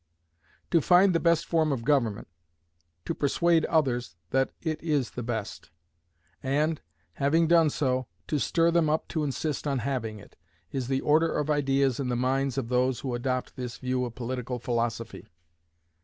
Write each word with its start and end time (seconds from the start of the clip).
To 0.71 0.81
find 0.81 1.13
the 1.13 1.19
best 1.19 1.45
form 1.45 1.71
of 1.71 1.85
government; 1.85 2.27
to 3.05 3.13
persuade 3.13 3.65
others 3.65 4.15
that 4.31 4.49
it 4.59 4.81
is 4.81 5.11
the 5.11 5.21
best; 5.21 5.69
and, 6.41 6.81
having 7.13 7.45
done 7.47 7.69
so, 7.69 8.07
to 8.25 8.39
stir 8.39 8.71
them 8.71 8.89
up 8.89 9.07
to 9.09 9.23
insist 9.23 9.67
on 9.67 9.77
having 9.85 10.17
it, 10.17 10.35
is 10.71 10.87
the 10.87 11.01
order 11.01 11.31
of 11.31 11.51
ideas 11.51 11.99
in 11.99 12.09
the 12.09 12.15
minds 12.15 12.57
of 12.57 12.69
those 12.69 13.01
who 13.01 13.13
adopt 13.13 13.55
this 13.55 13.77
view 13.77 14.03
of 14.03 14.15
political 14.15 14.57
philosophy. 14.57 15.27